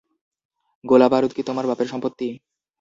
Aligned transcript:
গোলাবারুদ 0.83 1.31
কি 1.35 1.41
তোমার 1.43 1.65
বাপের 1.67 1.87
সম্পত্তি? 1.87 2.27